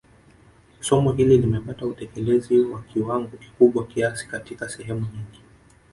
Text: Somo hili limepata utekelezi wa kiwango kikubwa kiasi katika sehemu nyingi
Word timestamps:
Somo 0.79 1.11
hili 1.11 1.37
limepata 1.37 1.85
utekelezi 1.85 2.59
wa 2.61 2.81
kiwango 2.81 3.37
kikubwa 3.37 3.87
kiasi 3.87 4.27
katika 4.27 4.69
sehemu 4.69 5.01
nyingi 5.01 5.41